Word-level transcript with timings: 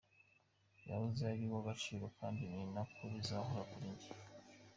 Yahoze 0.87 1.21
ari 1.31 1.43
uw’agaciro 1.47 2.05
kandi 2.17 2.43
ni 2.53 2.63
nako 2.73 3.01
bizahora 3.13 3.61
kuri 3.71 3.89
jye. 4.01 4.11